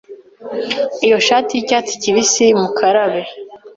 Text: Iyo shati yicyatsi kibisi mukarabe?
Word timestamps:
Iyo 1.05 1.17
shati 1.27 1.51
yicyatsi 1.57 1.93
kibisi 2.01 2.45
mukarabe? 2.59 3.21